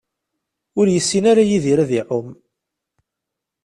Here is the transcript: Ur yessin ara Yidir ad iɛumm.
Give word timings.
Ur 0.79 0.85
yessin 0.89 1.25
ara 1.31 1.43
Yidir 1.49 1.79
ad 1.79 1.91
iɛumm. 1.99 2.29